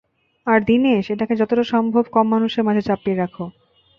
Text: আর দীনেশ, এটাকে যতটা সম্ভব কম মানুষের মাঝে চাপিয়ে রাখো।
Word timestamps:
আর 0.47 0.59
দীনেশ, 0.61 1.05
এটাকে 1.09 1.33
যতটা 1.35 1.63
সম্ভব 1.73 2.03
কম 2.11 2.25
মানুষের 2.33 2.63
মাঝে 2.63 2.81
চাপিয়ে 2.81 3.19
রাখো। 3.19 3.45